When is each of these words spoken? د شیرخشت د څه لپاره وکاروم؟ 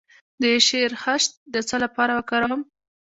د 0.41 0.43
شیرخشت 0.67 1.31
د 1.53 1.55
څه 1.67 1.75
لپاره 1.83 2.11
وکاروم؟ 2.19 2.61